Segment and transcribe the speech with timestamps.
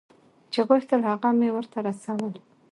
[0.51, 2.33] چې غوښتل هغه مې ورته رسول.